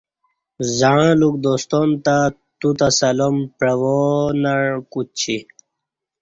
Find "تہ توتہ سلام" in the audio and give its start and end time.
2.03-3.35